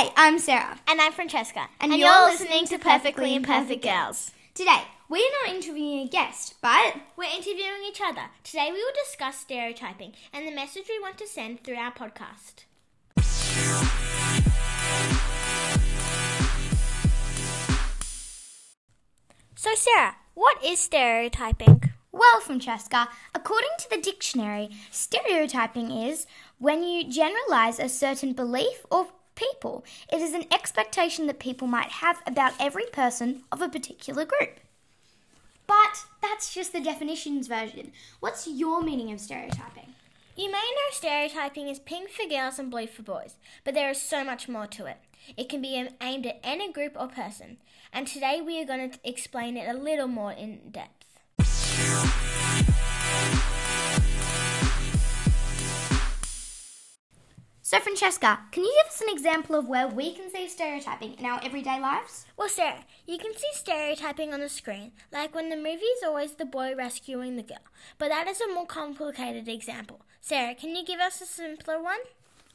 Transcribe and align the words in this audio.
Hey, 0.00 0.10
I'm 0.16 0.38
Sarah. 0.38 0.78
And 0.88 0.98
I'm 0.98 1.12
Francesca. 1.12 1.68
And 1.78 1.92
And, 1.92 2.00
you're 2.00 2.10
you're, 2.10 2.30
listening 2.30 2.64
to 2.68 2.78
Perfectly 2.78 3.34
Imperfect 3.34 3.82
Girls. 3.82 4.30
Today, 4.54 4.84
we're 5.10 5.30
not 5.44 5.54
interviewing 5.54 5.98
a 5.98 6.08
guest, 6.08 6.54
but 6.62 6.96
We're 7.18 7.24
interviewing 7.24 7.84
each 7.86 8.00
other. 8.02 8.22
Today 8.42 8.70
we 8.72 8.82
will 8.82 8.94
discuss 9.04 9.36
stereotyping 9.36 10.14
and 10.32 10.48
the 10.48 10.52
message 10.52 10.84
we 10.88 10.98
want 11.00 11.18
to 11.18 11.26
send 11.26 11.62
through 11.62 11.76
our 11.76 11.92
podcast. 11.92 12.64
So, 19.54 19.74
Sarah, 19.74 20.16
what 20.32 20.64
is 20.64 20.78
stereotyping? 20.78 21.92
well, 22.12 22.40
Francesca, 22.40 23.08
according 23.34 23.70
to 23.78 23.90
the 23.90 24.00
dictionary, 24.00 24.70
stereotyping 24.90 25.90
is 25.90 26.26
when 26.58 26.82
you 26.82 27.08
generalize 27.08 27.78
a 27.78 27.88
certain 27.88 28.32
belief 28.32 28.84
or 28.90 29.06
people. 29.40 29.84
It 30.12 30.20
is 30.20 30.34
an 30.34 30.44
expectation 30.52 31.26
that 31.26 31.38
people 31.38 31.66
might 31.66 31.90
have 31.90 32.22
about 32.26 32.52
every 32.60 32.86
person 32.92 33.42
of 33.50 33.62
a 33.62 33.68
particular 33.68 34.24
group. 34.24 34.60
But 35.66 36.04
that's 36.20 36.52
just 36.52 36.72
the 36.72 36.80
definitions 36.80 37.46
version. 37.46 37.92
What's 38.20 38.46
your 38.46 38.82
meaning 38.82 39.12
of 39.12 39.20
stereotyping? 39.20 39.94
You 40.36 40.50
may 40.50 40.52
know 40.52 40.90
stereotyping 40.92 41.68
is 41.68 41.78
pink 41.78 42.08
for 42.10 42.28
girls 42.28 42.58
and 42.58 42.70
blue 42.70 42.86
for 42.86 43.02
boys, 43.02 43.36
but 43.64 43.74
there 43.74 43.90
is 43.90 44.00
so 44.00 44.24
much 44.24 44.48
more 44.48 44.66
to 44.68 44.86
it. 44.86 44.98
It 45.36 45.48
can 45.48 45.60
be 45.60 45.88
aimed 46.00 46.26
at 46.26 46.40
any 46.42 46.72
group 46.72 46.96
or 46.98 47.08
person, 47.08 47.58
and 47.92 48.06
today 48.06 48.40
we 48.44 48.60
are 48.60 48.66
going 48.66 48.90
to 48.90 48.98
explain 49.04 49.56
it 49.56 49.68
a 49.68 49.78
little 49.78 50.08
more 50.08 50.32
in 50.32 50.70
depth. 50.70 52.39
So, 57.70 57.78
Francesca, 57.78 58.40
can 58.50 58.64
you 58.64 58.74
give 58.82 58.92
us 58.92 59.00
an 59.00 59.10
example 59.10 59.54
of 59.54 59.68
where 59.68 59.86
we 59.86 60.12
can 60.12 60.28
see 60.28 60.48
stereotyping 60.48 61.14
in 61.14 61.24
our 61.24 61.38
everyday 61.44 61.78
lives? 61.78 62.26
Well, 62.36 62.48
Sarah, 62.48 62.84
you 63.06 63.16
can 63.16 63.32
see 63.32 63.46
stereotyping 63.52 64.34
on 64.34 64.40
the 64.40 64.48
screen, 64.48 64.90
like 65.12 65.36
when 65.36 65.50
the 65.50 65.56
movie 65.56 65.84
is 65.84 66.02
always 66.02 66.32
the 66.32 66.44
boy 66.44 66.74
rescuing 66.74 67.36
the 67.36 67.44
girl, 67.44 67.62
but 67.96 68.08
that 68.08 68.26
is 68.26 68.40
a 68.40 68.52
more 68.52 68.66
complicated 68.66 69.46
example. 69.46 70.00
Sarah, 70.20 70.56
can 70.56 70.74
you 70.74 70.84
give 70.84 70.98
us 70.98 71.20
a 71.20 71.26
simpler 71.26 71.80
one? 71.80 72.00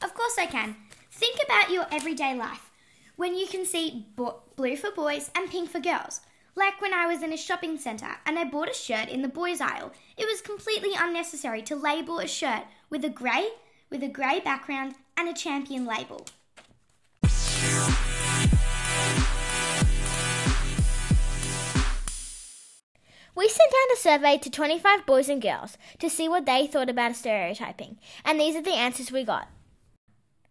Of 0.02 0.12
course 0.12 0.36
I 0.38 0.44
can. 0.44 0.76
Think 1.10 1.38
about 1.42 1.70
your 1.70 1.86
everyday 1.90 2.34
life 2.34 2.70
when 3.16 3.38
you 3.38 3.46
can 3.46 3.64
see 3.64 4.04
bo- 4.16 4.42
blue 4.54 4.76
for 4.76 4.90
boys 4.90 5.30
and 5.34 5.50
pink 5.50 5.70
for 5.70 5.80
girls. 5.80 6.20
Like 6.54 6.82
when 6.82 6.92
I 6.92 7.06
was 7.06 7.22
in 7.22 7.32
a 7.32 7.38
shopping 7.38 7.78
centre 7.78 8.16
and 8.26 8.38
I 8.38 8.44
bought 8.44 8.68
a 8.68 8.74
shirt 8.74 9.08
in 9.08 9.22
the 9.22 9.28
boys 9.28 9.62
aisle. 9.62 9.92
It 10.18 10.26
was 10.26 10.42
completely 10.42 10.92
unnecessary 10.94 11.62
to 11.62 11.74
label 11.74 12.18
a 12.18 12.28
shirt 12.28 12.64
with 12.90 13.02
a 13.02 13.08
grey 13.08 13.48
with 13.88 14.02
a 14.02 14.08
grey 14.08 14.40
background 14.40 14.96
and 15.16 15.28
a 15.28 15.34
champion 15.34 15.86
label. 15.86 16.26
We 23.34 23.48
sent 23.48 23.70
out 23.70 23.92
a 23.92 23.96
survey 23.98 24.38
to 24.38 24.50
25 24.50 25.04
boys 25.04 25.28
and 25.28 25.42
girls 25.42 25.76
to 25.98 26.08
see 26.08 26.26
what 26.26 26.46
they 26.46 26.66
thought 26.66 26.88
about 26.88 27.16
stereotyping, 27.16 27.98
and 28.24 28.40
these 28.40 28.56
are 28.56 28.62
the 28.62 28.70
answers 28.70 29.12
we 29.12 29.24
got. 29.24 29.48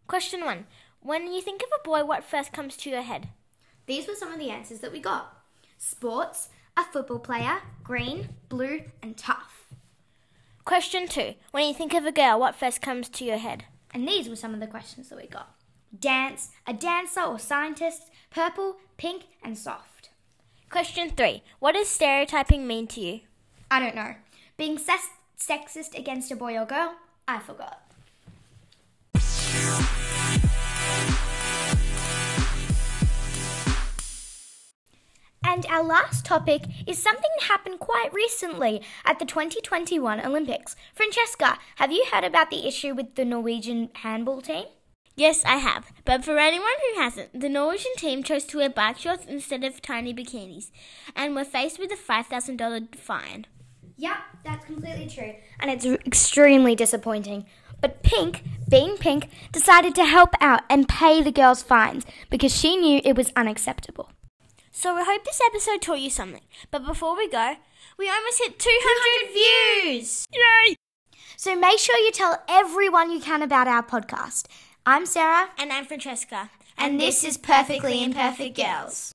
Question 0.08 0.46
1. 0.46 0.68
When 1.02 1.34
you 1.34 1.42
think 1.42 1.64
of 1.64 1.70
a 1.80 1.84
boy, 1.84 2.06
what 2.06 2.24
first 2.24 2.54
comes 2.54 2.78
to 2.78 2.90
your 2.92 3.02
head? 3.02 3.30
These 3.88 4.08
were 4.08 4.14
some 4.14 4.32
of 4.32 4.40
the 4.40 4.52
answers 4.52 4.80
that 4.80 4.92
we 4.92 5.00
got. 5.00 5.34
Sports, 5.80 6.50
a 6.78 6.84
football 6.84 7.20
player, 7.20 7.58
green, 7.84 8.30
blue, 8.50 8.84
and 9.02 9.18
tough. 9.18 9.68
Question 10.64 11.08
2. 11.08 11.34
When 11.52 11.68
you 11.68 11.74
think 11.74 11.94
of 11.94 12.06
a 12.06 12.12
girl, 12.12 12.40
what 12.40 12.56
first 12.56 12.82
comes 12.82 13.10
to 13.10 13.26
your 13.26 13.38
head? 13.38 13.66
And 13.96 14.06
these 14.06 14.28
were 14.28 14.36
some 14.36 14.54
of 14.54 14.60
the 14.60 14.68
questions 14.68 15.08
that 15.08 15.18
we 15.18 15.26
got. 15.26 15.56
Dance, 15.98 16.50
a 16.68 16.74
dancer 16.74 17.22
or 17.22 17.40
scientist, 17.40 18.12
purple, 18.30 18.76
pink, 18.98 19.24
and 19.42 19.58
soft. 19.58 20.10
Question 20.70 21.12
3. 21.12 21.42
What 21.60 21.76
does 21.76 21.88
stereotyping 21.88 22.68
mean 22.68 22.88
to 22.88 23.00
you? 23.00 23.22
I 23.72 23.80
don't 23.80 23.96
know. 23.96 24.16
Being 24.58 24.78
ses- 24.78 25.12
sexist 25.40 25.98
against 25.98 26.30
a 26.30 26.36
boy 26.36 26.58
or 26.58 26.66
girl? 26.66 26.96
I 27.26 27.40
forgot. 27.40 27.90
And 35.66 35.74
our 35.74 35.84
last 35.84 36.26
topic 36.26 36.64
is 36.86 37.02
something 37.02 37.30
that 37.40 37.48
happened 37.48 37.80
quite 37.80 38.14
recently 38.14 38.82
at 39.04 39.18
the 39.18 39.26
2021 39.26 40.20
Olympics. 40.20 40.76
Francesca, 40.94 41.58
have 41.78 41.92
you 41.92 42.06
heard 42.12 42.24
about 42.24 42.52
the 42.52 42.68
issue 42.68 42.94
with 42.94 43.16
the 43.16 43.26
Norwegian 43.26 43.90
handball 43.96 44.42
team? 44.42 44.66
Yes, 45.16 45.44
I 45.44 45.56
have. 45.56 45.92
But 46.04 46.24
for 46.24 46.38
anyone 46.38 46.68
who 46.82 47.02
hasn't, 47.02 47.40
the 47.40 47.50
Norwegian 47.50 47.94
team 47.98 48.22
chose 48.22 48.44
to 48.46 48.58
wear 48.58 48.70
bike 48.70 49.00
shorts 49.00 49.26
instead 49.26 49.64
of 49.64 49.82
tiny 49.82 50.14
bikinis 50.14 50.70
and 51.16 51.34
were 51.34 51.46
faced 51.46 51.80
with 51.80 51.92
a 51.92 51.96
$5,000 51.96 52.96
fine. 52.96 53.48
Yep, 53.98 54.18
that's 54.44 54.66
completely 54.66 55.08
true. 55.08 55.34
And 55.60 55.72
it's 55.72 55.86
extremely 55.86 56.76
disappointing. 56.76 57.46
But 57.82 58.04
Pink, 58.04 58.44
being 58.70 58.98
Pink, 58.98 59.30
decided 59.52 59.96
to 59.96 60.06
help 60.06 60.36
out 60.42 60.62
and 60.70 60.88
pay 60.88 61.24
the 61.24 61.32
girls' 61.32 61.64
fines 61.64 62.06
because 62.30 62.56
she 62.56 62.78
knew 62.78 63.02
it 63.04 63.16
was 63.16 63.32
unacceptable. 63.36 64.12
So 64.78 64.94
we 64.94 65.04
hope 65.06 65.24
this 65.24 65.40
episode 65.48 65.82
taught 65.82 66.02
you 66.02 66.10
something. 66.10 66.42
But 66.70 66.86
before 66.86 67.16
we 67.16 67.30
go, 67.30 67.56
we 67.98 68.10
almost 68.10 68.40
hit 68.40 68.60
200, 68.60 69.34
views! 69.94 70.28
Yay! 70.34 70.76
So 71.38 71.56
make 71.56 71.80
sure 71.80 71.98
you 71.98 72.12
tell 72.12 72.44
everyone 72.50 73.10
you 73.10 73.22
can 73.22 73.42
about 73.42 73.70
our 73.70 73.82
podcast. 73.84 74.48
I'm 74.86 75.06
Sarah, 75.06 75.48
And 75.58 75.72
I'm 75.72 75.86
Francesca. 75.86 76.50
and 76.78 77.00
this 77.00 77.24
is 77.24 77.38
Perfectly 77.38 78.04
Imperfect 78.04 78.58
Girls. 78.58 79.14